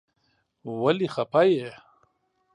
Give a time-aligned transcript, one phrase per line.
[0.81, 1.61] ولی خپه یی؟